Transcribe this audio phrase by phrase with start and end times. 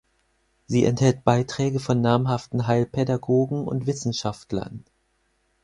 [0.65, 4.83] Sie enthält Beiträge von namhaften Heilpädagogen und Wissenschaftlern.